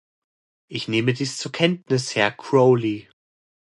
[0.67, 3.07] Ich nehme dies zur Kenntnis, Herr Crowley.